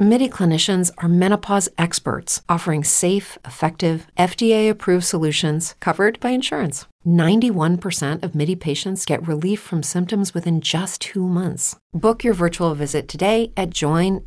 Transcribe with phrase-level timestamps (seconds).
[0.00, 6.86] MIDI clinicians are menopause experts offering safe, effective, FDA approved solutions covered by insurance.
[7.06, 11.76] 91% of MIDI patients get relief from symptoms within just two months.
[11.94, 14.26] Book your virtual visit today at joinmidi.com.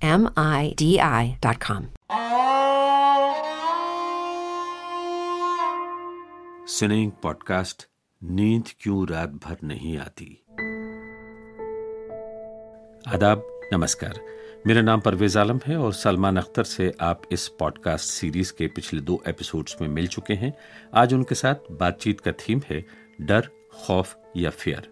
[6.67, 7.87] सिनेइंग podcast
[8.23, 10.27] नींद क्यों रात भर नहीं आती
[13.13, 14.19] आदाब नमस्कार
[14.66, 19.00] मेरा नाम परवेज आलम है और सलमान अख्तर से आप इस पॉडकास्ट सीरीज़ के पिछले
[19.00, 20.54] दो एपिसोड्स में मिल चुके हैं।
[20.94, 22.84] आज उनके साथ बातचीत का थीम है
[23.20, 23.48] डर,
[23.86, 24.88] खौफ या फियर।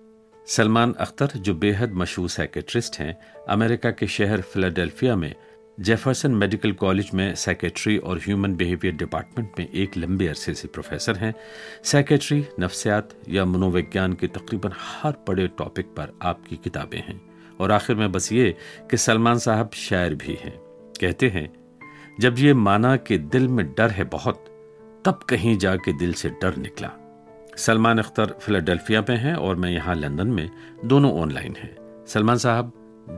[0.46, 5.34] सलमान अख्तर, जो बेहद मशहूर साइकेट्रिस्ट हैं, अमेरिका के शहर फिलाडेल्फिया में
[5.80, 11.16] जेफरसन मेडिकल कॉलेज में सेक्रेटरी और ह्यूमन बिहेवियर डिपार्टमेंट में एक लंबे अरसे से प्रोफेसर
[11.16, 11.34] हैं।
[11.84, 17.31] सेक्रेटरी नफ्सियात या मनोविज्ञान के तकरीबन हर बड़े टॉपिक पर आपकी किताबें हैं।
[17.62, 18.54] और आखिर में बस ये
[18.90, 20.56] कि सलमान साहब शायर भी हैं।
[21.00, 21.52] कहते हैं,
[22.20, 24.44] जब ये माना कि दिल में डर है बहुत,
[25.04, 26.90] तब कहीं जाके दिल से डर निकला।
[27.56, 30.50] सलमान अख्तर फिलाडेल्फिया में हैं और मैं यहाँ लंदन में
[30.84, 32.72] दोनों ऑनलाइन हैं। सलमान साहब,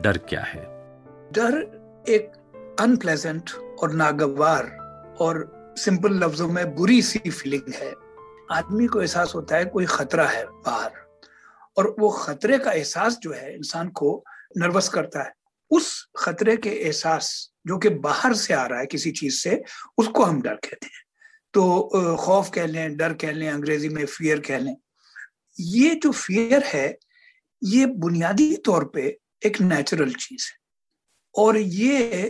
[0.04, 0.62] डर क्या है?
[1.32, 2.32] डर एक
[2.80, 3.50] अनप्लेजेंट
[3.82, 4.64] और नागवार
[5.20, 7.92] और सिंपल लफ्जों में बुरी सी फीलिंग है।
[8.52, 10.90] आदमी को एहसास होता है कोई खतरा है बाहर,
[11.78, 14.24] और वो खतरे का एहसास जो है इंसान को
[14.56, 15.33] नर्वस करता है।
[15.70, 19.62] उस खतरे के एहसास जो कि बाहर से आ रहा है किसी चीज़ से,
[19.98, 21.02] उसको हम डर कहते हैं।
[21.55, 24.77] तो खौफ कह लें, डर कह लें, अंग्रेज़ी में फियर कह लें।
[25.58, 26.98] ये जो फियर है,
[27.62, 30.62] ये बुनियादी तौर पे एक नेचुरल चीज़ है।
[31.34, 32.28] और ये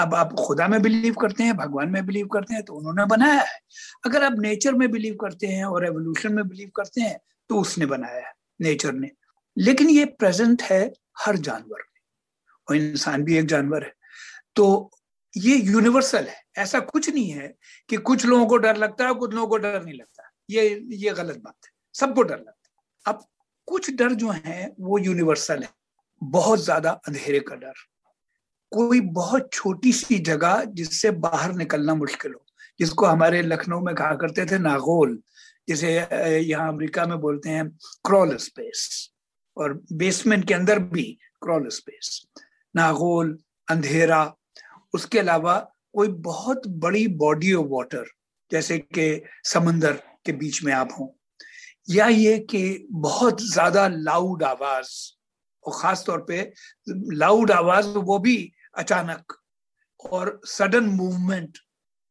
[0.00, 3.40] अब आप खुदा में बिलीव करते हैं, भगवान में बिलीव करते हैं तो उन्होंने बनाया
[3.40, 3.58] है।
[4.04, 7.18] अगर आप नेचर में बिलीव करते हैं और एवोल्यूशन में बिलीव करते हैं
[7.50, 9.10] तो उसने बनाया है नेचर ने।
[9.56, 12.00] लेकिन ये प्रेजेंट है हर जानवर में
[12.68, 13.92] और इंसान भी एक जानवर है।
[14.56, 14.90] तो
[15.34, 17.54] ये यूनिवर्सल है। ऐसा कुछ नहीं है
[17.90, 21.12] कि कुछ लोगों को डर लगता है कुछ लोगों को डर नहीं लगता। ये ये
[21.12, 23.24] गलत बात है। सबको डर लगता है। अब
[23.68, 25.68] कुछ डर जो है, वो यूनिवर्सल है।
[26.22, 27.72] बहुत ज़्यादा अंधेरे का डर।
[28.72, 32.44] कोई बहुत छोटी सी जगह जिससे बाहर निकलना मुश्किल हो,
[32.80, 35.18] जिसको हमारे लखनऊ में कहा करते थे नागोल,
[35.68, 35.92] जिसे
[36.40, 37.68] यहाँ अमेरिका में बोलते हैं
[38.04, 39.10] क्रॉल स्पेस।
[39.56, 41.02] और बेसमेंट के अंदर भी
[41.42, 42.26] क्रॉल स्पेस
[42.74, 44.34] नागोल, अंधेरा,
[44.94, 45.58] उसके अलावा
[45.94, 48.04] कोई बहुत बड़ी बॉडी ऑफ़ वाटर
[48.50, 49.92] जैसे कि समंदर
[50.26, 51.08] के बीच में आप हों,
[51.88, 54.90] या ये कि बहुत ज़्यादा लाउड आवाज़,
[55.64, 56.52] और खास तौर पे
[56.88, 58.36] लाउड आवाज़ वो भी
[58.78, 59.32] अचानक
[60.00, 61.58] और सडन मूवमेंट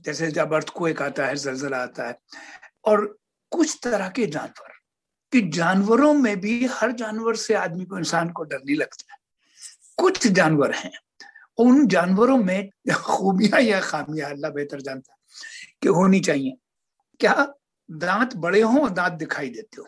[0.06, 2.18] जैसे जब अर्थ को एक आता है, जलजला आता है,
[2.86, 3.06] और
[3.52, 4.74] कुछ तरह के जानवर।
[5.35, 9.19] कि जानवरों में भी हर जानवर से आदमी को, इंसान को डर नहीं लगता है।
[9.97, 10.91] कुछ जानवर हैं,
[11.57, 15.18] उन जानवरों में खूबियाँ या खामियाँ, अल्लाह बेहतर जानता है
[15.81, 16.57] कि होनी चाहिए।
[17.19, 17.53] क्या
[17.91, 19.88] दांत बड़े हों और दांत दिखाई देते हो?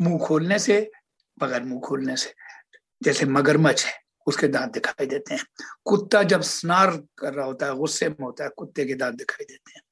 [0.00, 0.90] मुँह खोलने से,
[1.38, 2.34] बगैर मुँह खोलने से।
[3.02, 3.92] जैसे मगरमच्छ है,
[4.26, 5.46] उसके दांत दिखाई देते हैं।
[5.84, 9.44] कुत्ता जब स्नार कर रहा होता है, गुस्से में होता है, कुत्ते के दांत दिखाई
[9.44, 9.82] देते हैं।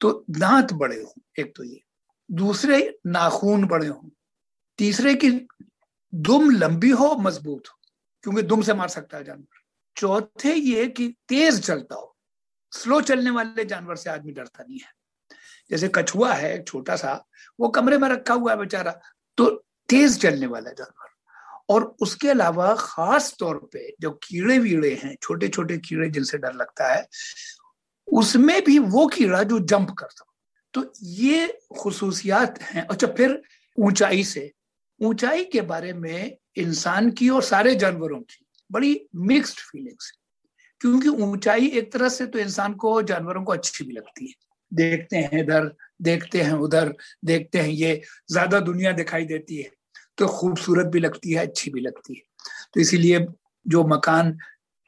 [0.00, 1.82] तो दांत बड़े हों, एक तो ये।
[2.30, 4.10] दूसरे, नाखून बड़े हों
[4.80, 5.30] तीसरे की
[6.12, 7.78] दुम लंबी हो, मज़बूत हो,
[8.24, 9.58] क्योंकि दुम से मार सकता है जानवर।
[9.96, 12.16] चौथे ये कि तेज चलता हो,
[12.72, 14.92] स्लो चलने वाले जानवर से आदमी डरता नहीं है।
[15.70, 17.12] जैसे कछुआ है छोटा सा,
[17.60, 18.98] वो कमरे में रखा हुआ है बेचारा
[19.38, 19.48] तो
[19.88, 21.08] तेज चलने वाला जानवर।
[21.68, 26.54] और उसके अलावा खास तौर पे जो कीड़े वीड़े हैं छोटे छोटे कीड़े जिनसे डर
[26.54, 27.06] लगता है,
[28.08, 30.34] उसमें भी वो कीड़ा जो जंप करता हो।
[30.74, 31.46] तो ये
[31.82, 33.40] खसूसियात हैं। अच्छा फिर
[33.78, 34.52] ऊंचाई से
[35.00, 40.12] ऊंचाई के बारे में इंसान की और सारे जानवरों की बड़ी मिक्स्ड फीलिंग्स
[40.80, 44.34] क्योंकि ऊंचाई एक तरह से तो इंसान को जानवरों को अच्छी भी लगती है।
[44.72, 45.70] देखते हैं इधर,
[46.02, 49.70] देखते हैं उधर, देखते हैं ये ज़्यादा दुनिया दिखाई देती है
[50.18, 52.22] तो खूबसूरत भी लगती है, अच्छी भी लगती है।
[52.74, 53.26] तो इसीलिए
[53.66, 54.36] जो मकान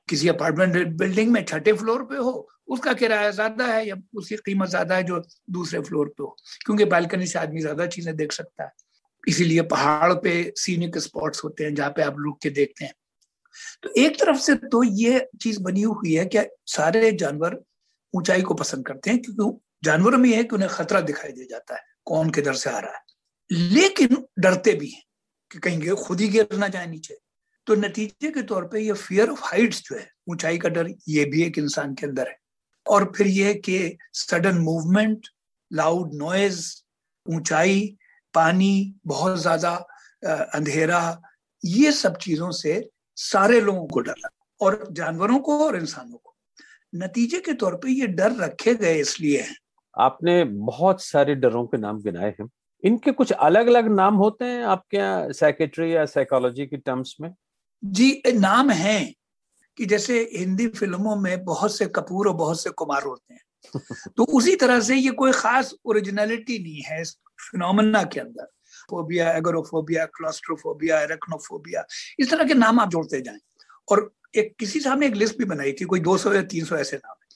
[0.09, 4.69] किसी अपार्टमेंट बिल्डिंग में छठे फ्लोर पे हो, उसका किराया ज़्यादा है या उसकी कीमत
[4.69, 6.37] ज़्यादा है जो दूसरे फ्लोर पे हो।
[6.67, 8.71] क्योंकि बालकनी से आदमी ज़्यादा चीज़ें देख सकता है।
[9.29, 12.95] इसीलिए पहाड़ पे सीनिक स्पॉट्स होते हैं, जहाँ पे आप रुक के देखते हैं।
[13.83, 17.61] तो एक तरफ़ से तो ये चीज़ बनी हुई है कि सारे जानवर
[18.15, 21.45] ऊंचाई को पसंद करते हैं, क्योंकि जानवरों में यह है कि उन्हें खतरा दिखाई दे
[21.45, 23.01] जाता है, कौन किधर से आ रहा है।
[23.51, 25.03] लेकिन डरते भी हैं
[25.51, 27.19] कि कहीं खुद ही गिर ना जाए नीचे।
[27.67, 31.25] तो नतीजे के तौर पे ये फियर ऑफ़ हाइट्स जो है, ऊंचाई का डर, ये
[31.25, 32.37] भी एक इंसान के अंदर है।
[32.87, 35.27] और फिर ये कि सडन मूवमेंट
[35.73, 36.75] लाउड नॉइज़
[37.27, 37.97] ऊंचाई
[38.35, 39.75] पानी बहुत ज़्यादा
[40.55, 41.21] अंधेरा
[41.65, 42.81] ये सब चीज़ों से
[43.19, 46.35] सारे लोगों को डर लगा और जानवरों को और इंसानों को।
[46.93, 49.57] नतीजे के तौर पे ये डर रखे गए इसलिए हैं।
[49.95, 52.49] आपने बहुत सारे डरों के नाम गिनाए हैं।
[52.83, 57.33] इनके कुछ अलग अलग नाम होते हैं आपके यहाँ साइकेट्री या साइकोलॉजी की टर्म्स में?
[57.83, 59.01] जी नाम है
[59.79, 63.41] कि जैसे हिंदी फ़िल्मों में बहुत से कपूर और बहुत से कुमार होते हैं।
[64.17, 68.45] तो उसी तरह से ये कोई खास ओरिजिनलिटी नहीं है इस फिनोमेना के अंदर।
[68.91, 71.85] फोबिया एगोरोफोबिया क्लोस्ट्रोफोबिया एरेक्नोफोबिया
[72.19, 73.41] इस तरह के नाम आप जोड़ते जाएँ।
[73.91, 76.97] और एक किसी साहब ने एक लिस्ट भी बनाई थी, कोई 200 या 300 ऐसे
[76.97, 77.29] नाम है।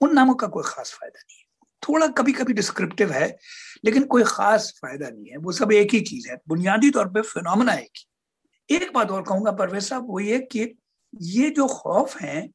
[0.00, 1.44] उन नामों का कोई खास फ़ायदा नहीं है।
[1.88, 3.38] थोड़ा कभी कभी डिस्क्रिप्टिव है,
[3.84, 7.22] लेकिन कोई खास फ़ायदा नहीं है। वो सब एक ही चीज़ है। बुनियादी तौर पे
[7.22, 10.78] फिनोमेना एक ही। एक बात और कहूँगा, परवेज साहब, वो ये कि
[11.20, 12.50] ये जो खौफ हैं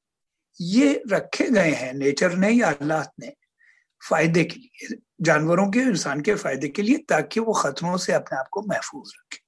[0.60, 3.34] ये रखे गए हैं नेचर ने या अल्लाह ने
[4.02, 8.38] फ़ायदे के लिए जानवरों के इंसान के फ़ायदे के लिए ताकि वो खतरों से अपने
[8.38, 9.40] आप को महफूज रखे।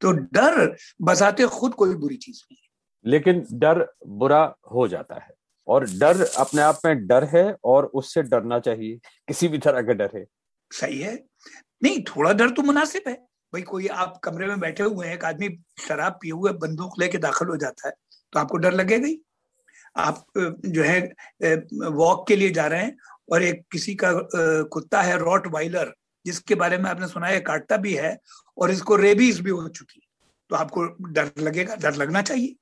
[0.00, 4.42] तो डर बसाते खुद कोई बुरी चीज़ नहीं है। लेकिन डर बुरा
[4.72, 5.34] हो जाता है
[5.68, 8.98] और डर अपने आप में डर है और उससे डरना चाहिए
[9.28, 10.24] किसी भी तरह का डर है।
[10.70, 11.14] सही है।
[11.82, 13.14] नहीं थोड़ा डर तो मुनासिब है।
[13.52, 15.48] भाई कोई आप कमरे में बैठे हुए हैं एक आदमी
[15.78, 17.94] शराब पिए हुए बंदूक लेके दाखिल हो जाता है
[18.32, 19.20] तो आपको डर लगेगा ही।
[19.96, 21.00] आप जो है
[21.74, 22.96] वॉक के लिए जा रहे हैं
[23.32, 24.12] और एक किसी का
[24.72, 25.92] कुत्ता है रॉट वाइलर
[26.26, 28.16] जिसके बारे में आपने सुना है काटता भी है
[28.58, 30.00] और इसको रेबीज भी हो चुकी
[30.50, 32.54] तो आपको डर लगेगा, डर लगना चाहिए।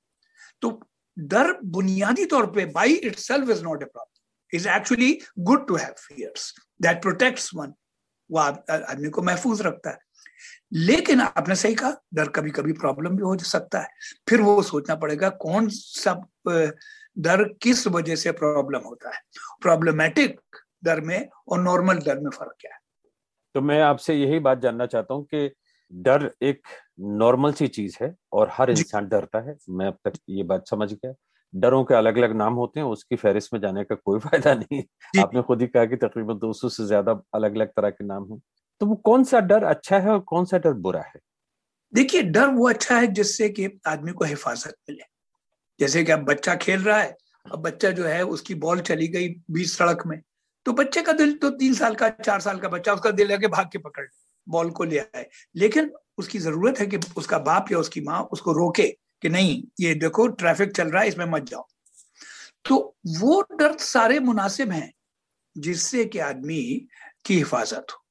[0.61, 0.79] तो
[1.17, 5.93] डर बुनियादी तौर पे by itself is not a problem is actually good to have
[5.99, 7.73] fears that protects one
[8.29, 9.99] वो आदमी को महफूज रखता है।
[10.71, 13.87] लेकिन आपने सही कहा डर कभी कभी प्रॉब्लम भी हो सकता है।
[14.29, 16.13] फिर वो सोचना पड़ेगा कौन सा
[17.17, 19.21] डर किस वजह से प्रॉब्लम होता है।
[19.61, 20.39] प्रॉब्लमेटिक
[20.83, 22.79] डर में और नॉर्मल डर में फ़र्क क्या है?
[23.55, 25.49] तो मैं आपसे यही बात जानना चाहता हूँ कि
[25.91, 26.61] डर एक
[26.99, 30.93] नॉर्मल सी चीज़ है और हर इंसान डरता है। मैं अब तक ये बात समझ
[30.93, 31.13] गया।
[31.53, 34.83] डरों के अलग अलग नाम होते हैं उसकी फहरिस्त में जाने का कोई फ़ायदा नहीं।
[35.19, 38.39] आपने खुद ही कहा कि तकरीबन 200 से ज़्यादा अलग अलग तरह के नाम हैं।
[38.81, 41.19] तो वो कौन सा डर अच्छा है और कौन सा डर बुरा है?
[41.93, 45.03] देखिए, डर वो अच्छा है जिससे कि आदमी को हिफाजत मिले।
[45.79, 47.15] जैसे कि अब बच्चा खेल रहा है,
[47.45, 50.21] अब बच्चा जो है उसकी बॉल चली गई बीच सड़क में
[50.65, 53.47] तो बच्चे का दिल तो तीन साल का, चार साल का बच्चा उसका दिल कि
[53.47, 54.05] भाग के पकड़,
[54.47, 55.25] बॉल को ले आए।
[55.55, 58.87] लेकिन उसकी ज़रूरत है कि उसका बाप या उसकी माँ उसको रोके
[59.21, 61.67] कि नहीं, ये देखो, ट्रैफ़िक चल रहा है, इसमें मत जाओ।
[62.65, 64.91] तो वो डर सारे मुनासिब हैं
[65.57, 66.87] जिससे कि आदमी
[67.25, 68.03] की हिफाजत हो।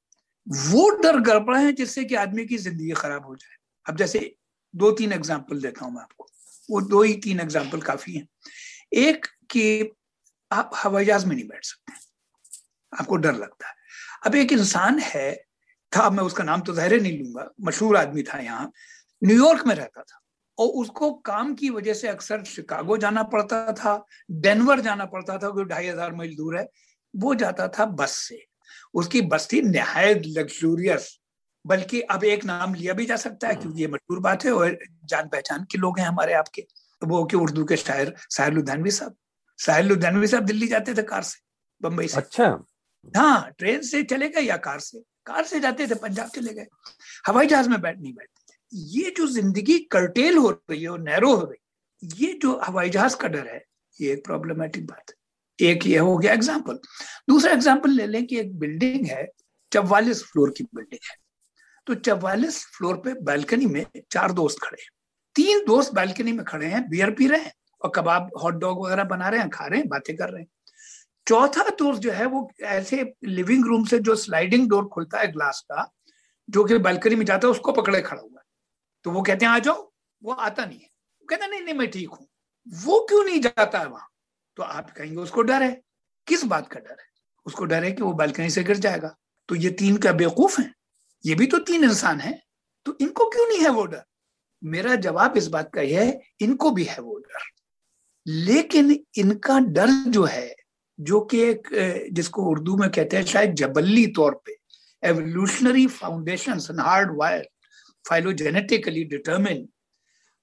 [0.47, 3.55] वो डर गड़बड़ा है जिससे कि आदमी की ज़िंदगी खराब हो जाए।
[3.85, 4.35] अब जैसे
[4.73, 6.27] दो तीन एग्ज़ाम्पल देता हूँ मैं आपको।
[6.69, 8.27] वो दो ही तीन एग्ज़ाम्पल काफ़ी हैं।
[8.93, 9.91] एक कि
[10.51, 11.93] आप हवाई जहाज़ में नहीं बैठ सकते।
[12.93, 13.75] आपको डर लगता है।
[14.25, 15.35] अब एक इंसान है,
[15.91, 18.71] था, मैं उसका नाम तो जहरे नहीं लूँगा, मशहूर आदमी था यहाँ
[19.21, 20.19] न्यूयॉर्क में रहता था।
[20.57, 25.49] और उसको काम की वजह से अक्सर शिकागो जाना पड़ता था, डेनवर जाना पड़ता था
[25.49, 26.67] जो ढाई हज़ार मील दूर है।
[27.13, 28.45] वो जाता था बस से।
[28.93, 31.19] उसकी बस्ती नहायत लग्जूरियस
[31.65, 34.77] बल्कि अब एक नाम लिया भी जा सकता है क्योंकि ये मशहूर बात है और
[35.05, 36.65] जान पहचान के लोग हैं हमारे आपके।
[37.01, 39.15] वो के उर्दू के शायर साहिर लुधियानवी साहब।
[39.59, 41.39] साहिर लुधियानवी साहब दिल्ली जाते थे कार से
[41.81, 42.65] बम्बई से। अच्छा।
[43.15, 44.99] हाँ ट्रेन से चले गए या कार से?
[45.25, 46.67] कार से जाते थे पंजाब चले गए।
[47.27, 50.99] हवाई जहाज़ में बैठ नहीं बैठते। थे ये जो ज़िंदगी कर्टेल हो रही है और
[50.99, 53.63] नैरो हो रही ये जो हवाई जहाज़ का डर है
[54.01, 55.16] ये एक प्रॉब्लमेटिक बात है।
[55.59, 56.79] एक ये हो गया एग्ज़ाम्पल
[57.29, 59.27] दूसरा एग्ज़ाम्पल ले लें कि एक बिल्डिंग है,
[59.71, 61.15] चौवालीस फ्लोर की बिल्डिंग है.
[61.87, 64.89] तो चौवालीस फ्लोर पे बालकनी में चार दोस्त खड़े हैं.
[65.35, 69.03] तीन दोस्त बालकनी में खड़े हैं बियर पी रहे हैं और कबाब हॉट डॉग वगैरह
[69.03, 70.49] बना रहे हैं, खा रहे हैं, बातें कर रहे हैं.
[71.27, 75.65] चौथा दोस्त जो है वो ऐसे लिविंग रूम से जो स्लाइडिंग डोर खुलता है ग्लास
[75.71, 75.91] का,
[76.49, 78.45] जो कि बालकनी में जाता है, उसको पकड़े खड़ा हुआ है.
[79.03, 79.91] तो वो कहते हैं, आ जाओ.
[80.23, 80.89] वो आता नहीं है.
[81.29, 82.27] कहता नहीं नहीं, मैं ठीक हूँ.
[82.67, 84.07] वो क्यों नहीं जाता है वहाँ?
[84.57, 85.81] तो आप कहेंगे, उसको डर है।
[86.27, 87.05] किस बात का डर है?
[87.45, 89.15] उसको डर है कि वो बालकनी से गिर जाएगा।
[89.49, 90.73] तो ये तीन क्या बेवकूफ़ है।
[91.25, 92.41] ये भी तो तीन इंसान है।
[92.85, 94.03] तो इनको क्यों नहीं है वो डर?
[94.63, 97.39] मेरा जवाब इस बात का यह है, इनको भी है वो डर।
[98.25, 100.55] लेकिन इनका डर जो है,
[100.99, 101.67] जो कि एक
[102.13, 104.57] जिसको उर्दू में कहते हैं शायद जबली तौर पे
[105.03, 107.49] evolutionary foundation hard wire
[108.09, 109.67] phylogenetically determine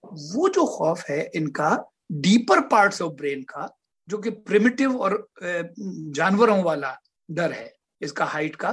[0.05, 6.63] वो जो खौफ है इनका डीपर पार्ट्स ऑफ़ ब्रेन का जो कि प्रिमिटिव और जानवरों
[6.63, 6.97] वाला
[7.29, 8.71] डर है इसका हाइट का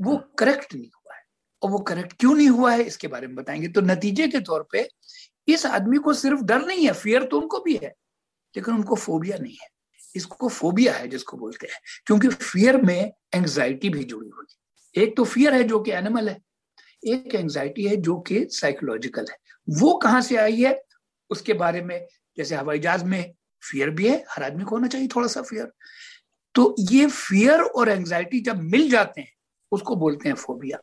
[0.00, 1.20] वो करेक्ट नहीं हुआ है।
[1.62, 4.66] और वो करेक्ट क्यों नहीं हुआ है इसके बारे में बताएँगे। तो नतीजे के तौर
[4.72, 4.88] पे
[5.48, 7.88] इस आदमी को सिर्फ़ डर नहीं है फियर तो उनको भी है
[8.54, 9.68] लेकिन उनको फोबिया नहीं है।
[10.16, 15.24] इसको फोबिया है जिसको बोलते हैं क्योंकि फियर में एंग्जाइटी भी जुड़ी हुई एक तो
[15.24, 16.40] फियर है जो कि एनिमल है
[17.02, 19.36] एक एंग्जाइटी है जो कि साइकोलॉजिकल है।
[19.68, 20.82] वो कहाँ से आई है?
[21.30, 23.32] उसके बारे में जैसे हवाई जहाज़ में
[23.70, 25.72] फियर भी है हर आदमी को होना चाहिए थोड़ा सा फियर
[26.54, 29.32] तो ये फियर और एंग्जाइटी जब मिल जाते हैं
[29.72, 30.78] उसको बोलते हैं फोबिया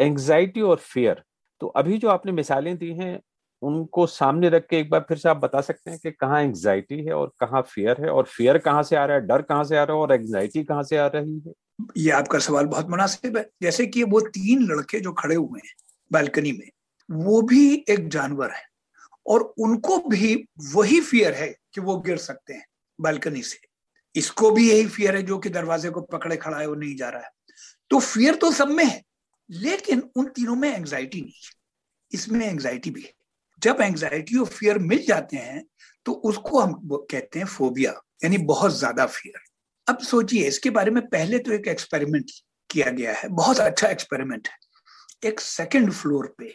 [0.00, 1.22] एंग्जाइटी और फियर
[1.60, 3.20] तो अभी जो आपने मिसालें दी हैं
[3.62, 7.04] उनको सामने रख के एक बार फिर से आप बता सकते हैं कि कहाँ एंग्जाइटी
[7.04, 9.76] है और कहाँ फियर है और फियर कहाँ से आ रहा है डर कहाँ से
[9.76, 11.52] आ रहा है और एंग्जाइटी कहाँ से आ रही है?
[11.96, 15.74] ये आपका सवाल बहुत मुनासिब है। जैसे कि वो तीन लड़के जो खड़े हुए हैं
[16.12, 16.70] बालकनी में
[17.10, 18.69] वो भी एक जानवर है।
[19.30, 20.34] और उनको भी
[20.74, 22.64] वही फियर है कि वो गिर सकते हैं
[22.98, 23.58] बालकनी से।
[24.14, 27.08] इसको भी यही फियर है जो कि दरवाजे को पकड़े खड़ा है, वो नहीं जा
[27.08, 27.30] रहा है।
[27.90, 29.02] तो फियर तो सब में है,
[29.50, 31.58] लेकिन उन तीनों में एंग्जाइटी नहीं है।
[32.12, 33.12] इसमें एंग्जाइटी भी है।
[33.62, 35.62] जब एंग्जाइटी और फियर मिल जाते हैं
[36.06, 36.72] तो उसको हम
[37.10, 37.90] कहते हैं फोबिया
[38.24, 39.40] यानी बहुत ज़्यादा फियर
[39.86, 42.30] अब सोचिए, इसके बारे में पहले तो एक एक्सपेरिमेंट
[42.70, 46.54] किया गया है, बहुत अच्छा एक्सपेरिमेंट है। एक सेकंड फ्लोर पे,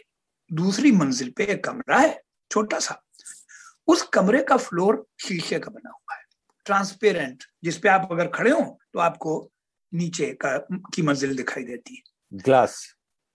[0.50, 3.02] दूसरी मंजिल पे एक कमरा है छोटा सा
[3.88, 6.24] उस कमरे का फ्लोर शीशे का बना हुआ है।
[6.66, 9.50] ट्रांसपेरेंट जिसपे आप अगर खड़े हो तो आपको
[9.92, 10.56] नीचे का
[10.94, 12.86] की मंजिल दिखाई देती है। ग्लास।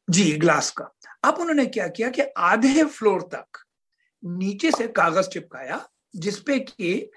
[0.08, 0.92] जी ग्लास का।
[1.24, 3.64] अब उन्होंने क्या किया कि आधे फ्लोर तक
[4.24, 7.10] नीचे से कागज़ चिपकाया जिसपे कि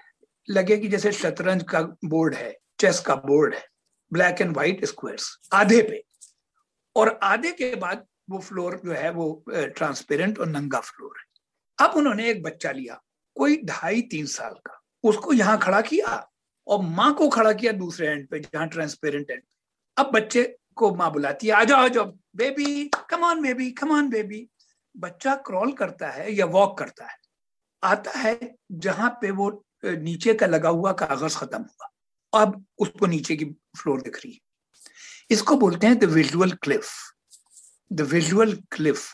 [0.49, 3.65] लगे कि जैसे शतरंज का बोर्ड है चेस का बोर्ड है
[4.11, 6.03] ब्लैक एंड व्हाइट स्क्वायर्स आधे पे।
[6.95, 11.25] और आधे के बाद वो फ्लोर जो है वो ट्रांसपेरेंट और नंगा फ्लोर है।
[11.79, 13.01] अब उन्होंने एक बच्चा लिया,
[13.37, 16.27] कोई ढाई तीन साल का। उसको यहाँ खड़ा किया
[16.67, 19.41] और माँ को खड़ा किया दूसरे एंड पे, जहाँ ट्रांसपेरेंट एंड
[19.97, 20.43] अब बच्चे
[20.75, 22.05] को माँ बुलाती है, आ जाओ आ जाओ
[22.35, 24.47] baby come on baby come on baby
[24.95, 27.17] बच्चा क्रॉल करता है या वॉक करता है।
[27.83, 29.49] आता है जहाँ पे वो
[29.83, 31.89] नीचे का लगा हुआ कागज़ खत्म हुआ।
[32.33, 33.45] अब उसको नीचे की
[33.77, 34.39] फ्लोर दिख रही है।
[35.31, 36.89] इसको बोलते हैं the visual cliff
[37.91, 39.05] the visual cliff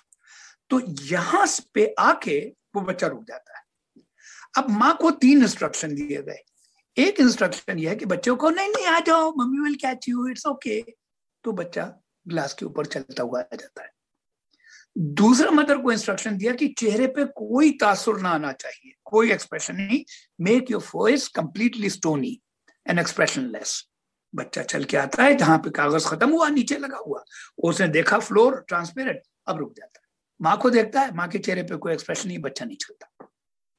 [0.71, 2.39] तो यहाँ पे आके
[2.75, 3.63] वो बच्चा रुक जाता है।
[4.57, 6.43] अब माँ को तीन इंस्ट्रक्शन दिए गए।
[6.97, 10.27] एक इंस्ट्रक्शन यह है कि बच्चों को, नहीं नहीं, आ जाओ, mummy will catch you
[10.27, 10.81] it's okay
[11.45, 11.83] तो बच्चा
[12.25, 13.89] ग्लास के ऊपर चलता हुआ आ जाता है।
[14.97, 19.75] दूसरा मदर को इंस्ट्रक्शन दिया कि चेहरे पे कोई तासुर ना आना चाहिए, कोई एक्सप्रेशन
[19.75, 20.03] नहीं।
[20.41, 22.39] Make your voice completely stony
[22.85, 22.99] and
[23.47, 23.83] expressionless
[24.33, 27.23] बच्चा चल के आता है, जहाँ पे कागज़ खत्म हुआ, नीचे लगा हुआ।
[27.63, 29.99] उसने देखा फ्लोर ट्रांसपेरेंट अब रुक जाता
[30.41, 33.27] माँ को देखता है, माँ के चेहरे पे कोई एक्सप्रेशन नहीं, बच्चा नहीं चलता।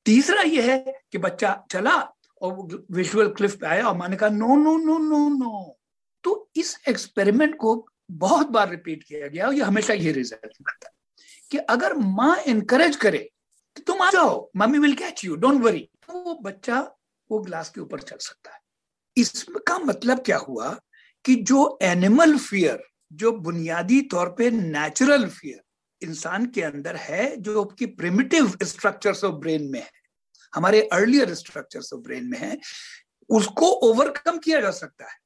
[0.07, 1.97] तीसरा यह है कि बच्चा चला
[2.43, 5.79] और विजुअल क्लिफ पे आया और माँ ने कहा no no no no no
[6.25, 7.75] तो इस एक्सपेरिमेंट को
[8.11, 10.93] बहुत बार रिपीट किया गया और ये हमेशा ये रिज़ल्ट करता है
[11.51, 13.19] कि अगर माँ इनकरेज करे
[13.77, 16.81] कि तुम आ जाओ, mummy will catch you don't worry तो वो बच्चा
[17.31, 18.61] वो ग्लास के ऊपर चल सकता है।
[19.17, 20.69] इसका मतलब क्या हुआ
[21.25, 25.61] कि जो एनिमल फियर जो बुनियादी तौर पे नेचुरल फियर
[26.03, 29.91] इंसान के अंदर है जो आपकी प्रिमिटिव स्ट्रक्चर्स ऑफ़ ब्रेन में है।
[30.53, 32.59] हमारे अर्लियर स्ट्रक्चर्स ऑफ़ ब्रेन में है,
[33.31, 35.17] उसको ओवरकम किया जा सकता है।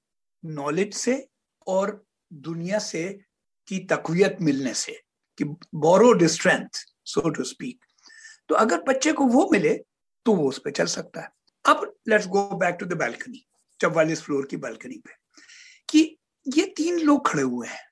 [0.45, 1.27] नॉलेज से
[1.67, 3.09] और दुनिया से
[3.69, 4.93] की तकवीत मिलने से,
[5.39, 7.85] कि borrowed strength so to speak
[8.51, 9.75] तो अगर बच्चे को वो मिले
[10.27, 11.29] तो वो उस पर चल सकता है।
[11.65, 13.45] अब let's go back to the balcony
[13.81, 15.13] चौवालीस फ्लोर की बालकनी पे,
[15.89, 17.85] कि ये तीन लोग खड़े हुए हैं।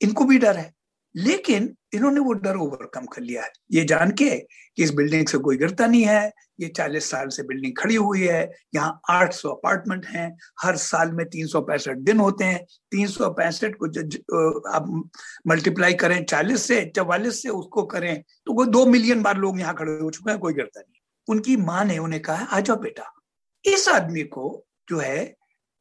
[0.00, 0.72] इनको भी डर है।
[1.14, 5.38] लेकिन इन्होंने वो डर ओवरकम कर लिया है। ये जान के कि इस बिल्डिंग से
[5.38, 9.50] कोई गिरता नहीं है, ये चालीस साल से बिल्डिंग खड़ी हुई है, यहाँ आठ सौ
[9.50, 13.88] अपार्टमेंट हैं, हर साल में तीन सौ पैंसठ दिन होते हैं, तीन सौ पैंसठ को
[13.88, 14.88] जब आप
[15.48, 19.74] मल्टीप्लाई करें, चालीस से, चवालीस से उसको करें तो वो दो मिलियन बार लोग यहाँ
[19.74, 23.12] खड़े हो चुके हैं, कोई गिरता नहीं। उनकी माँ ने उन्हें कहा, आ जाओ बेटा,
[23.64, 25.34] इस आदमी को जो है,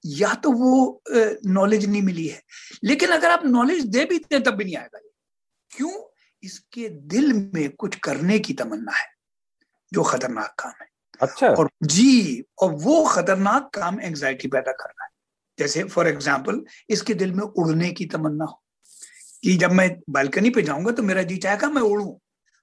[0.04, 1.02] या तो वो
[1.48, 2.42] नॉलेज नहीं मिली है,
[2.84, 5.00] लेकिन अगर आप नॉलेज दे भी तब भी नहीं आएगा
[5.72, 5.92] क्यों
[6.44, 9.06] इसके दिल में कुछ करने की तमन्ना है
[9.92, 10.88] जो खतरनाक काम है?
[11.22, 15.10] अच्छा। और जी और वो खतरनाक काम एंजाइटी पैदा कर रहा है।
[15.60, 18.62] जैसे फॉर एग्ज़ाम्पल इसके दिल में उड़ने की तमन्ना हो
[19.44, 22.20] कि जब मैं बालकनी पे जाऊँगा तो मेरा जी चाहेगा मैं उड़ू।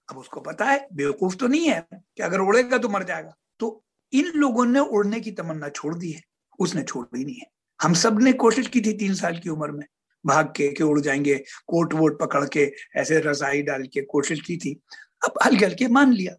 [0.09, 3.83] अब उसको पता है बेवकूफ़ तो नहीं है कि अगर उड़ेगा तो मर जाएगा। तो
[4.13, 6.23] इन लोगों ने उड़ने की तमन्ना छोड़ दी है
[6.59, 7.47] उसने छोड़ दी नहीं है।
[7.81, 9.85] हम सबने कोशिश की थी तीन साल की उम्र में
[10.27, 11.35] भाग के के उड़ जाएँगे,
[11.67, 14.81] कोट वोट पकड़ के, ऐसे रजाई डाल के कोशिश की थी।
[15.25, 16.35] अब हल्के हल्के मान लिया।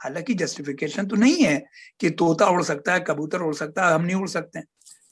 [0.00, 1.64] हालाँकि जस्टिफिकेशन तो नहीं है
[2.00, 4.60] कि तोता उड़ सकता है, कबूतर उड़ सकता है, हम नहीं उड़ सकते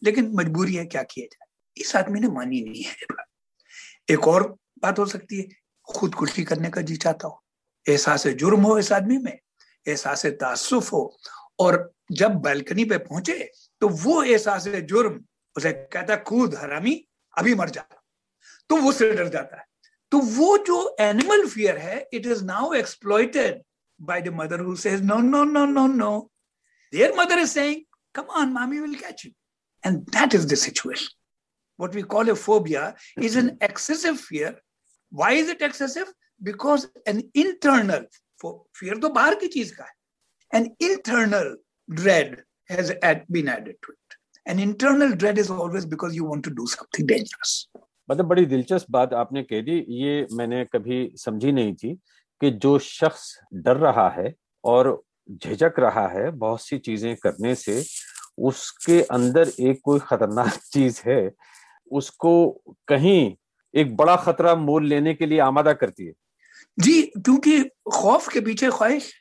[0.02, 1.46] लेकिन मजबूरी है क्या किया जाए?
[1.76, 2.94] इस आदमी ने मानी नहीं है।
[4.10, 4.42] एक और
[4.82, 5.48] बात हो सकती है,
[5.88, 7.42] खुदकुशी करने का जी चाहता हो।
[7.86, 9.38] एहसास जुर्म हो इस आदमी में,
[9.86, 11.16] एहसास तासुफ हो,
[11.58, 15.20] और जब बालकनी पे पहुँचे तो वो एहसास जुर्म,
[15.56, 17.04] उसे कहता कूद हरामी,
[17.38, 17.84] अभी मर जा।
[18.70, 19.64] तो वो से डर जाता है
[20.10, 23.62] तो वो जो एनिमल फियर है it is now exploited
[23.98, 26.30] by the mother who says, No, no, no, no, no.
[26.92, 27.84] Their mother is saying,
[28.14, 29.32] Come on, mommy will catch you.
[29.84, 31.08] And that is the situation.
[31.76, 34.60] What we call a phobia is an excessive fear.
[35.10, 36.12] Why is it excessive?
[36.42, 38.04] Because an internal
[38.74, 41.56] fear तो बाहर की चीज़ का है an internal
[41.88, 42.92] dread has
[43.30, 47.06] been added to it an internal dread is always because you want to do something
[47.06, 47.68] dangerous
[48.08, 51.94] मतलब बड़ी दिलचस्प बात आपने कह दी ये मैंने कभी समझी नहीं थी
[52.40, 54.32] कि जो शख्स डर रहा है
[54.64, 57.82] और झिझक रहा है बहुत सी चीज़ें करने से
[58.38, 61.30] उसके अंदर एक कोई खतरनाक चीज़ है
[61.90, 62.32] उसको
[62.88, 63.34] कहीं
[63.74, 66.12] एक बड़ा खतरा मोल लेने के लिए आमादा करती है।
[66.78, 67.62] जी क्योंकि
[67.92, 69.12] खौफ के पीछे ख्वाहिश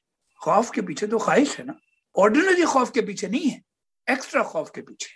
[0.42, 1.80] खौफ के पीछे तो ख्वाहिश है ना।
[2.16, 3.62] ऑर्डिनरी खौफ के पीछे नहीं है
[4.08, 5.10] एक्स्ट्रा खौफ के पीछे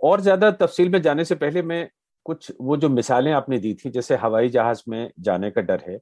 [0.00, 1.88] और ज़्यादा तफसील में जाने से पहले मैं
[2.28, 5.98] कुछ वो जो मिसालें आपने दी थी, जैसे हवाई जहाज़ में जाने का डर है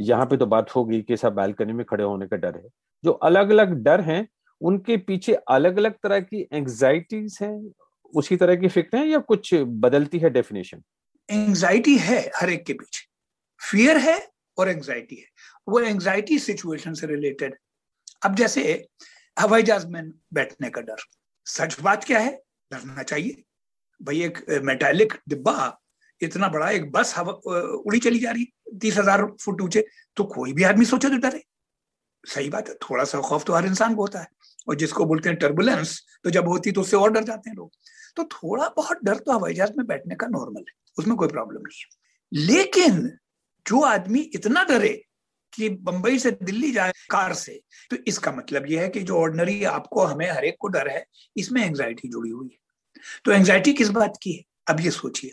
[0.00, 2.68] यहाँ पे तो बात होगी कि सब बालकनी में खड़े होने का डर है।
[3.04, 4.26] जो अलग अलग डर हैं,
[4.60, 7.72] उनके पीछे अलग अलग तरह की एंग्जाइटीज हैं,
[8.14, 10.82] उसी तरह की फ़िक्र है या कुछ बदलती है डेफिनेशन
[11.28, 13.04] एंग्जाइटी है हर एक के पीछे।
[13.60, 14.18] फियर है
[14.58, 15.26] और एंग्जाइटी है।
[15.68, 17.56] वो एंग्जाइटी सिचुएशन से रिलेटेड
[18.24, 18.62] अब जैसे
[19.36, 21.02] हवाई जहाज़ में बैठने का डर।
[21.46, 22.32] सच बात क्या है?
[22.70, 23.42] डरना चाहिए।
[24.00, 25.78] भाई एक मेटालिक डिब्बा
[26.20, 28.44] इतना बड़ा, एक बस हवा उड़ी चली जा रही
[28.80, 29.84] तीस हज़ार फुट ऊँचे।
[30.16, 31.42] तो कोई भी आदमी सोचे तो डरे।
[32.24, 34.28] सही बात है थोड़ा सा खौफ तो हर इंसान को होता है।
[34.68, 37.70] और जिसको बोलते हैं टर्बुलेंस तो जब होती तो उससे और डर जाते हैं लोग।
[38.16, 41.60] तो थोड़ा बहुत डर तो हवाई जहाज़ में बैठने का नॉर्मल है, उसमें कोई प्रॉब्लम
[41.60, 43.10] नहीं है। लेकिन
[43.66, 44.88] जो आदमी इतना डरे
[45.52, 47.60] कि बंबई से दिल्ली जाए कार से
[47.90, 51.04] तो इसका मतलब यह है कि जो ऑर्डनरी आपको, हमें हर एक को डर है,
[51.36, 52.58] इसमें एंग्जाइटी जुड़ी हुई है।
[53.24, 54.42] तो एंग्जाइटी किस बात की है?
[54.70, 55.32] अब ये सोचिए।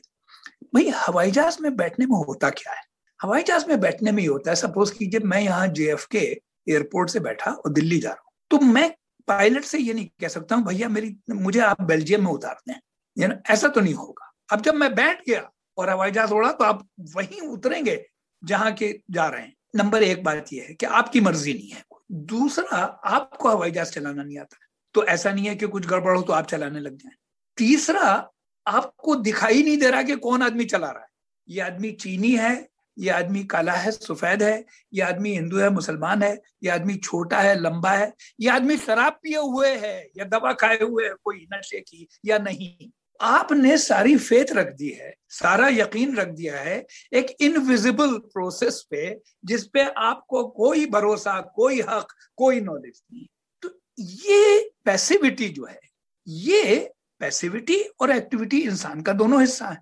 [0.75, 2.82] भाई, हवाई जहाज़ में बैठने में होता क्या है?
[3.22, 7.09] हवाई जहाज़ में बैठने में ही होता है सपोज़ कीजिए मैं यहाँ जे के एयरपोर्ट
[7.09, 8.90] से बैठा और दिल्ली जा रहा हूँ। तो मैं
[9.27, 13.29] पायलट से ये नहीं कह सकता हूँ, भैया, मेरी, मुझे आप बेल्जियम में उतार दें
[13.50, 16.87] ऐसा तो नहीं होगा। अब जब मैं बैठ गया और हवाई जहाज़ उड़ा तो आप
[17.16, 18.05] वहीं उतरेंगे
[18.44, 21.83] जहाँ के जा रहे हैं। नंबर एक बात यह है कि आपकी मर्ज़ी नहीं है।
[22.11, 24.57] दूसरा, आपको हवाई जहाज़ चलाना नहीं आता।
[24.94, 27.14] तो ऐसा नहीं है कि कुछ गड़बड़ हो तो आप चलाने लग जाए।
[27.57, 28.29] तीसरा,
[28.68, 31.09] आपको दिखाई नहीं दे रहा कि कौन आदमी चला रहा है।
[31.50, 36.24] ये आदमी चीनी है, ये आदमी काला है, सफ़ेद है, ये आदमी हिंदू है, मुसलमान
[36.24, 40.53] है, ये आदमी छोटा है, लंबा है, ये आदमी शराब पिए हुए है, या दवा
[40.53, 42.89] खाए हुए है, कोई नशे की या नहीं।
[43.22, 49.22] आपने सारी फेथ रख दी है, सारा यकीन रख दिया है, एक इनविजिबल प्रोसेस पे
[49.46, 53.25] जिसपे आपको कोई भरोसा, कोई हक, कोई नॉलेज नहीं।
[53.61, 55.79] तो ये पैसिविटी जो है,
[56.27, 56.92] ये
[57.24, 59.77] पैसिविटी और एक्टिविटी इंसान का दोनों हिस्सा है।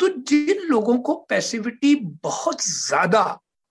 [0.00, 3.22] तो जिन लोगों को पैसिविटी बहुत ज़्यादा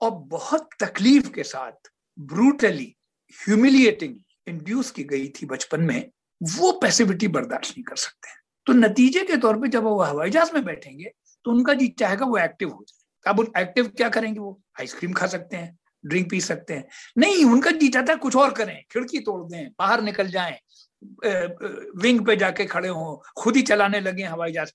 [0.02, 2.95] और बहुत तकलीफ़ के साथ ब्रूटली
[3.39, 4.15] ह्यूमिलिएटिंग
[4.47, 6.10] इंड्यूस की गई थी बचपन में,
[6.41, 10.54] वो पैसिविटी बर्दाश्त नहीं कर सकते तो नतीजे के तौर पे जब वो हवाई जहाज़
[10.54, 11.12] में बैठेंगे
[11.45, 14.60] तो उनका जी चाहेगा वो एक्टिव हो जाए। अब उन एक्टिव क्या करेंगे वो?
[14.80, 18.54] आइसक्रीम खा सकते हैं ड्रिंक पी सकते हैं। नहीं, उनका जी चाहता है कुछ और
[18.54, 20.58] करें, खिड़की तोड़ दें, बाहर निकल जाएँ
[21.97, 24.71] विंग पे जाके खड़े हों खुद ही चलाने लगे हवाई जहाज़।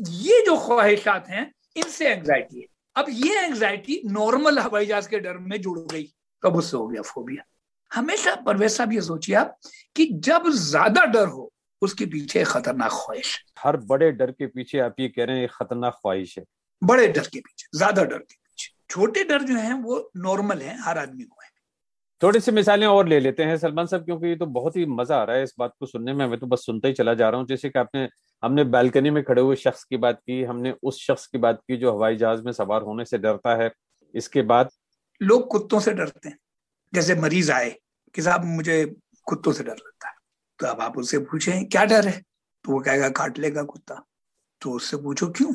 [0.00, 5.38] ये जो ख्वाहिशात हैं इनसे एंग्जाइटी है। अब ये एंग्जाइटी नॉर्मल हवाई जहाज़ के डर
[5.40, 6.04] में जुड़ गई।
[6.42, 7.02] तब उससे हो गया?
[7.04, 7.44] फोबिया
[7.90, 9.58] हमेशा परवेज साहब ये सोचिए आप
[9.96, 11.50] कि जब ज़्यादा डर हो
[11.82, 15.94] उसके पीछे खतरनाक ख्वाहिश हर बड़े डर के पीछे आप ये कह रहे हैं खतरनाक
[15.94, 16.44] ख्वाहिश है।
[16.82, 20.78] बड़े डर के पीछे ज़्यादा डर के पीछे। छोटे डर जो हैं वो नॉर्मल हैं
[20.82, 21.50] हर आदमी को है।
[22.22, 25.16] थोड़ी सी मिसालें और ले लेते हैं सलमान साहब, क्योंकि ये तो बहुत ही मज़ा
[25.16, 27.28] आ रहा है इस बात को सुनने में। मैं तो बस सुनता ही चला जा
[27.28, 28.08] रहा हूँ। जैसे कि आपने,
[28.42, 31.76] हमने बालकनी में खड़े हुए शख्स की बात की, हमने उस शख्स की बात की
[31.76, 33.70] जो हवाई जहाज़ में सवार होने से डरता है।
[34.14, 34.70] इसके बाद
[35.20, 36.38] लोग कुत्तों से डरते हैं।
[36.92, 37.74] जैसे मरीज़ आए
[38.14, 38.84] कि साहब, मुझे
[39.26, 40.14] कुत्तों से डर लगता है।
[40.58, 42.20] तो अब आप उससे पूछे, क्या डर है?
[42.64, 44.02] तो वो कहेगा, काट लेगा कुत्ता।
[44.62, 45.52] तो उससे पूछो, क्यों?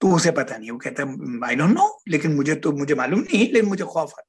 [0.00, 1.08] तो उसे पता नहीं वो कहता है
[1.44, 4.25] आई डोंट नो लेकिन मुझे तो मुझे मालूम नहीं, लेकिन मुझे खौफ आता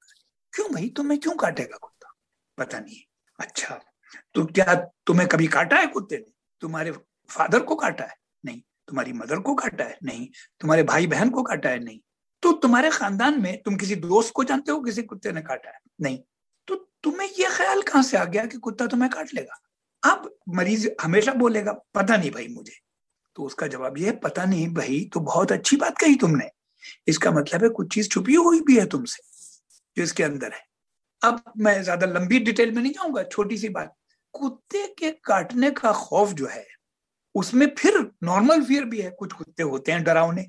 [0.57, 0.89] क्यों भाई?
[0.89, 2.13] तुम्हें क्यों काटेगा कुत्ता?
[2.57, 2.97] पता नहीं।
[3.39, 3.79] अच्छा
[4.33, 6.31] तो क्या तुम्हें कभी काटा है कुत्ते ने?
[6.61, 6.91] तुम्हारे
[7.29, 8.15] फादर को काटा है?
[8.45, 9.97] नहीं। तुम्हारी मदर को काटा है?
[10.03, 10.27] नहीं।
[10.59, 11.83] तुम्हारे भाई बहन को काटा है?
[11.83, 11.99] नहीं।
[12.41, 15.79] तो तुम्हारे खानदान में तुम किसी दोस्त को जानते हो किसी कुत्ते ने काटा है?
[16.01, 16.19] नहीं।
[16.67, 19.61] तो तुम्हें यह ख्याल कहाँ से आ गया कि कुत्ता तुम्हें काट लेगा?
[20.13, 22.79] अब मरीज़ हमेशा बोलेगा, पता नहीं भाई मुझे।
[23.35, 26.49] तो उसका जवाब यह पता नहीं भाई तो बहुत अच्छी बात कही तुमने।
[27.07, 29.36] इसका मतलब है कुछ चीज़ छुपी हुई भी है तुमसे।
[29.97, 30.61] जो इसके अंदर है।
[31.21, 33.95] अब मैं ज़्यादा लंबी डिटेल में नहीं जाऊँगा, छोटी सी बात।
[34.33, 36.65] कुत्ते के काटने का खौफ जो है,
[37.35, 40.45] उसमें फिर नॉर्मल फियर भी है। कुछ कुत्ते होते हैं डरावने,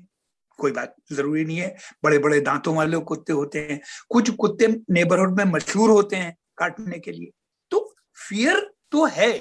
[0.59, 5.37] कोई बात ज़रूरी नहीं है। बड़े बड़े दांतों वाले कुत्ते होते हैं। कुछ कुत्ते नेबरहुड
[5.37, 7.31] में मशहूर होते हैं काटने के लिए।
[7.71, 8.59] तो फियर
[8.91, 9.31] तो है।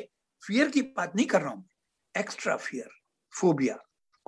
[0.42, 1.66] फियर की बात नहीं कर रहा हूँ।
[2.14, 2.88] एक्स्ट्रा फियर
[3.32, 3.78] फोबिया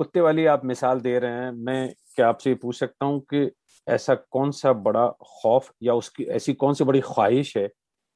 [0.00, 3.50] कुत्ते वाली आप मिसाल दे रहे हैं मैं क्या आपसे पूछ सकता हूँ कि
[3.86, 7.66] ऐसा कौन सा बड़ा खौफ या उसकी ऐसी कौन सी बड़ी ख्वाहिश है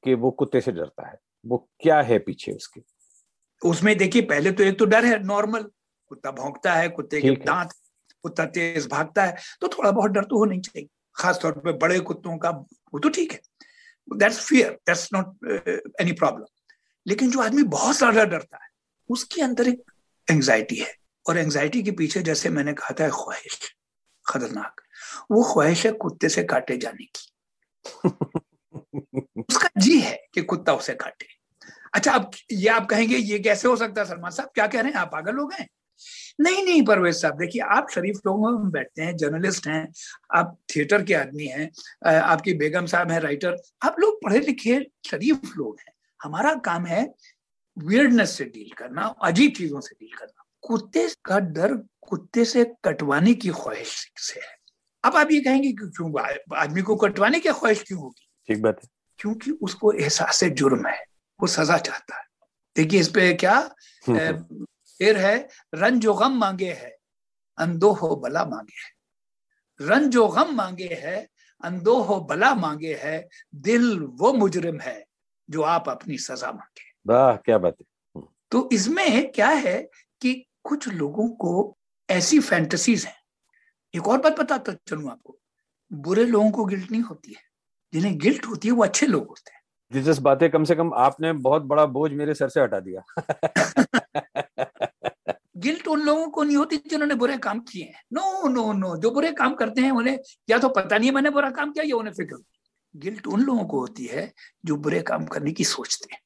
[0.03, 1.19] कि वो कुत्ते से डरता है?
[1.45, 2.81] वो क्या है पीछे उसके?
[3.61, 5.69] उसमें देखिए पहले तो एक तो डर है नॉर्मल।
[6.11, 7.73] कुत्ता भौंकता है कुत्ते के दांत
[8.23, 11.99] कुत्ता तेज भागता है तो थोड़ा बहुत डर तो होना ही चाहिए। खासतौर पर बड़े
[12.01, 13.41] कुत्तों का वो तो ठीक है।
[14.07, 15.49] That's fear that's not
[16.01, 16.45] any problem
[17.05, 18.69] लेकिन जो आदमी बहुत ज़्यादा डरता है
[19.09, 19.91] उसके अंदर एक
[20.27, 20.93] एंग्जाइटी है।
[21.27, 23.59] और एंग्जाइटी के पीछे जैसे मैंने कहा था ख्वाहिश
[24.25, 24.81] खतरनाक।
[25.31, 27.31] वो ख्वाहिश है कुत्ते से काटे जाने की।
[29.49, 31.27] उसका जी है कि कुत्ता उसे काटे।
[31.93, 34.49] अच्छा अब ये आप कहेंगे ये कैसे हो सकता है सलमान साहब?
[34.55, 34.99] क्या कह रहे हैं?
[34.99, 35.67] आप पागल लोग हैं
[36.39, 39.87] नहीं नहीं परवेज साहब देखिए आप शरीफ लोगों में बैठते हैं जर्नलिस्ट हैं
[40.35, 41.69] आप थिएटर के आदमी हैं
[42.11, 47.13] आपकी बेगम साहब हैं राइटर आप लोग पढ़े लिखे शरीफ लोग हैं। हमारा काम है
[47.77, 51.73] वियर्डनेस से डील करना अजीब चीज़ों से डील करना। कुत्ते का डर
[52.09, 54.55] कुत्ते से कटवाने की ख्वाहिश से है।
[55.03, 58.27] अब आप ये कहेंगे कि क्यों आदमी को कटवाने की ख्वाहिश क्यों होगी?
[58.47, 61.03] ठीक बात है। क्योंकि उसको एहसास जुर्म है
[61.39, 62.23] वो सजा चाहता है।
[62.75, 63.59] देखिए इस पे क्या
[64.99, 65.37] फिर है
[65.75, 66.95] रन जो गम मांगे है
[67.57, 71.17] अंदो हो बला मांगे है। रन जो गम मांगे है
[71.63, 73.17] अंदो हो बला मांगे है
[73.55, 75.03] दिल वो मुजरिम है
[75.49, 79.77] जो आप अपनी सजा मांगे। वाह क्या बात है। तो इसमें क्या है
[80.21, 81.77] कि कुछ लोगों को
[82.09, 83.15] ऐसी फैंटेसीज हैं।
[83.95, 85.39] एक और बात बताता चलू आपको।
[85.93, 87.41] बुरे लोगों को गिल्ट नहीं होती है।
[87.93, 91.33] जिन्हें गिल्ट होती है वो अच्छे लोग होते हैं। दिलचस्प बातें कम से कम आपने
[91.33, 93.03] बहुत बड़ा बोझ मेरे सर से हटा दिया।
[95.57, 99.11] गिल्ट उन लोगों को नहीं होती जिन्होंने बुरे काम किए हैं। नो नो नो जो
[99.11, 101.95] बुरे काम करते हैं उन्हें या तो पता नहीं है मैंने बुरा काम किया या
[101.95, 102.37] उन्हें फ़िक्र।
[102.95, 104.33] गिल्ट उन लोगों को होती है
[104.65, 106.21] जो बुरे काम करने की सोचते हैं।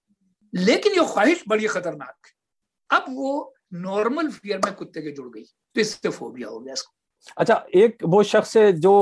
[0.55, 5.43] लेकिन ये ख्वाहिश बड़ी खतरनाक। है अब वो नॉर्मल फियर में कुत्ते के जुड़ गई
[5.43, 6.93] तो इससे फोबिया हो गया इसको।
[7.37, 8.93] अच्छा एक वो शख्स है जो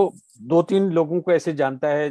[0.44, 2.10] दो तीन लोगों को ऐसे जानता है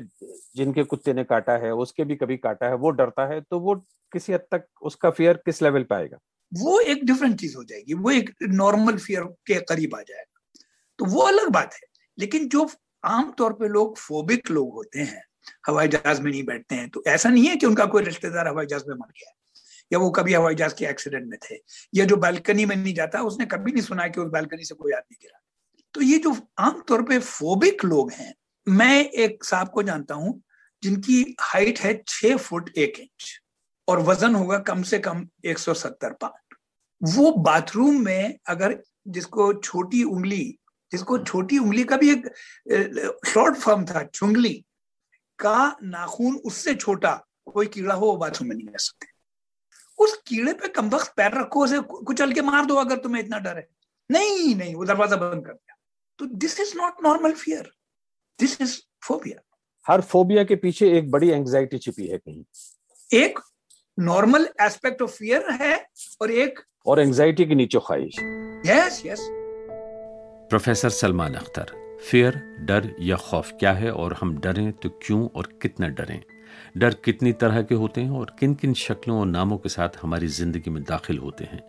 [0.56, 3.74] जिनके कुत्ते ने काटा है उसके भी कभी काटा है वो डरता है तो वो
[4.12, 6.18] किसी हद तक उसका फियर किस लेवल पे आएगा?
[6.52, 10.60] वो एक डिफरेंट चीज़ हो जाएगी वो एक नॉर्मल फियर के करीब आ जाएगा।
[10.98, 11.88] तो वो अलग बात है
[12.18, 12.68] लेकिन जो
[13.04, 15.22] आमतौर पे लोग फोबिक लोग होते हैं
[15.66, 18.66] हवाई जहाज़ में नहीं बैठते हैं तो ऐसा नहीं है कि उनका कोई रिश्तेदार हवाई
[18.66, 19.32] जहाज़ में मर गया
[19.92, 21.57] या वो कभी हवाई जहाज़ के एक्सीडेंट में थे,
[21.94, 24.92] या जो बालकनी में नहीं जाता, उसने कभी नहीं सुना कि उस बालकनी से कोई
[24.92, 25.40] आदमी गिरा।
[25.94, 28.35] तो ये जो आमतौर पे फोबिक लोग हैं,
[28.66, 30.42] मैं एक साहब को जानता हूँ,
[30.83, 33.40] जिनकी हाइट है छह फुट एक इंच,
[33.88, 36.55] और वज़न होगा कम से कम 170 पाउंड
[37.01, 40.59] वो बाथरूम में अगर जिसको छोटी उंगली,
[40.92, 42.27] जिसको छोटी उंगली का भी एक
[43.27, 44.53] शॉर्ट फॉर्म था, चुंगली,
[45.38, 47.12] का नाखून उससे छोटा,
[47.46, 49.07] कोई कीड़ा हो, वो बाथरूम में नहीं जा सकते।
[49.98, 53.56] उस कीड़े पे कमबख्त पैर रखो उसे कुचल के मार दो अगर तुम्हें इतना डर
[53.56, 53.68] है।
[54.11, 55.76] नहीं नहीं वो दरवाज़ा बंद कर दिया।
[56.18, 57.70] तो this is not normal fear
[58.38, 59.40] this is phobia
[59.87, 62.44] her phobia के पीछे एक बड़ी एंजाइटी छिपी है कहीं।
[63.11, 63.38] एक
[63.98, 65.74] नॉर्मल एस्पेक्ट ऑफ़ फियर है
[66.22, 68.16] और एक और एंग्जाइटी के नीचे ख्वाहिश।
[68.66, 69.26] Yes yes
[70.50, 71.74] professor Salman Akhtar
[72.11, 72.35] fear
[72.66, 76.20] डर या खौफ क्या है और हम डरें तो क्यों और कितना डरें?
[76.76, 80.26] डर कितनी तरह के होते हैं और किन किन शक्लों और नामों के साथ हमारी
[80.28, 81.62] ज़िंदगी में दाखिल होते हैं।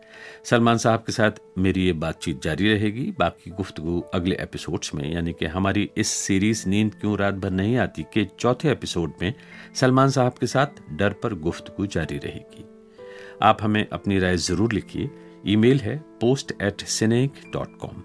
[0.43, 5.33] सलमान साहब के साथ मेरी ये बातचीत जारी रहेगी। बाकी गुफ्तु अगले एपिसोड्स में, यानी
[5.33, 9.33] कि हमारी इस सीरीज़ नींद क्यों रात भर नहीं आती के चौथे एपिसोड में
[9.75, 12.65] सलमान साहब के साथ डर पर गुफ्तु जारी रहेगी।
[13.41, 15.09] आप हमें अपनी राय ज़रूर लिखिए।
[15.47, 18.01] ईमेल है post at cineink dot com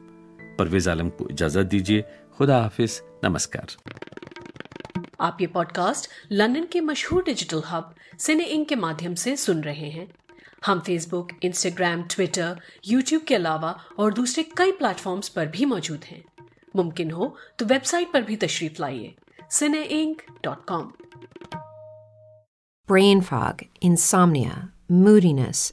[0.59, 2.05] Parvez Alam को इजाज़त दीजिए।
[2.39, 3.77] खुदा हाफिज। नमस्कार।
[5.23, 9.91] आप ये पॉडकास्ट लंदन के मशहूर डिजिटल हब सिने इंक के माध्यम से सुन रहे
[9.91, 10.13] हैं।
[10.67, 16.25] हम फेसबुक इंस्टाग्राम ट्विटर यूट्यूब के अलावा और दूसरे कई प्लेटफॉर्म्स पर भी मौजूद हैं।
[16.77, 19.15] मुमकिन हो तो वेबसाइट पर भी तशरीफ़ लाइए
[19.51, 20.93] cine ink dot com
[22.89, 25.73] brain fog insomnia moodiness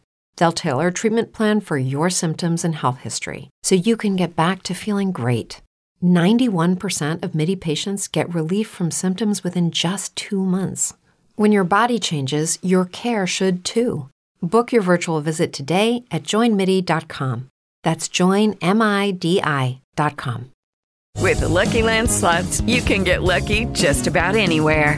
[0.41, 4.35] They'll tailor a treatment plan for your symptoms and health history so you can get
[4.35, 5.61] back to feeling great.
[6.03, 10.95] 91% of MIDI patients get relief from symptoms within just two months.
[11.35, 14.09] When your body changes, your care should too.
[14.41, 17.49] Book your virtual visit today at joinmidi.com.
[17.83, 18.61] That's joinmidi.com.
[21.19, 24.97] With the Lucky Land slots, you can get lucky just about anywhere.